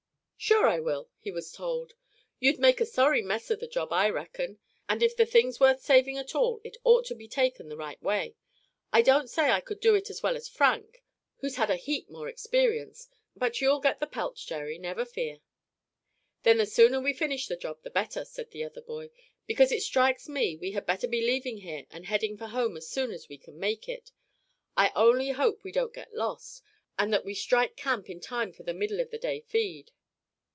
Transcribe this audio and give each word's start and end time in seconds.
"Sure 0.43 0.65
I 0.65 0.79
will!" 0.79 1.07
he 1.19 1.29
was 1.29 1.51
told. 1.51 1.93
"You'd 2.39 2.57
make 2.57 2.81
a 2.81 2.85
sorry 2.85 3.21
mess 3.21 3.51
of 3.51 3.59
the 3.59 3.67
job, 3.67 3.93
I 3.93 4.09
reckon; 4.09 4.57
and 4.89 5.03
if 5.03 5.15
the 5.15 5.27
thing's 5.27 5.59
worth 5.59 5.81
saving 5.81 6.17
at 6.17 6.33
all 6.33 6.61
it 6.63 6.77
ought 6.83 7.05
to 7.05 7.15
be 7.15 7.27
taken 7.27 7.69
the 7.69 7.77
right 7.77 8.01
way. 8.01 8.33
I 8.91 9.03
don't 9.03 9.29
say 9.29 9.51
I 9.51 9.59
could 9.61 9.79
do 9.79 9.93
it 9.93 10.09
as 10.09 10.23
well 10.23 10.35
as 10.35 10.49
Frank, 10.49 11.03
who's 11.41 11.57
had 11.57 11.69
a 11.69 11.75
heap 11.75 12.09
more 12.09 12.27
experience; 12.27 13.07
but 13.35 13.61
you'll 13.61 13.81
get 13.81 13.99
the 13.99 14.07
pelt, 14.07 14.35
Jerry, 14.37 14.79
never 14.79 15.05
fear." 15.05 15.41
"Then 16.41 16.57
the 16.57 16.65
sooner 16.65 16.99
we 16.99 17.13
finish 17.13 17.45
the 17.47 17.55
job 17.55 17.83
the 17.83 17.91
better," 17.91 18.25
said 18.25 18.49
the 18.49 18.63
other 18.63 18.81
boy; 18.81 19.11
"because 19.45 19.71
it 19.71 19.83
strikes 19.83 20.27
me 20.27 20.55
we 20.55 20.71
had 20.71 20.87
better 20.87 21.07
be 21.07 21.21
leaving 21.21 21.57
here 21.59 21.85
and 21.91 22.05
heading 22.07 22.35
for 22.35 22.47
home 22.47 22.75
as 22.75 22.89
soon 22.89 23.11
as 23.11 23.29
we 23.29 23.37
can 23.37 23.59
make 23.59 23.87
it. 23.87 24.11
I 24.75 24.91
only 24.95 25.29
hope 25.33 25.63
we 25.63 25.71
don't 25.71 25.93
get 25.93 26.15
lost, 26.15 26.63
and 26.97 27.13
that 27.13 27.25
we 27.25 27.35
strike 27.35 27.75
camp 27.75 28.09
in 28.09 28.19
time 28.19 28.51
for 28.51 28.63
the 28.63 28.73
middle 28.73 28.99
of 28.99 29.11
the 29.11 29.19
day 29.19 29.41
feed." 29.41 29.91